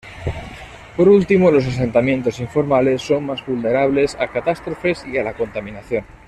Por 0.97 1.07
último; 1.07 1.51
los 1.51 1.63
asentamientos 1.67 2.39
informales 2.39 3.03
son 3.03 3.23
más 3.27 3.45
vulnerables 3.45 4.15
a 4.19 4.29
catástrofes 4.29 5.05
y 5.05 5.19
a 5.19 5.23
la 5.23 5.35
contaminación. 5.35 6.03